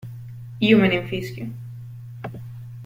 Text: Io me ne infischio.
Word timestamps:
Io 0.69 0.79
me 0.79 0.89
ne 0.93 0.97
infischio. 1.01 1.47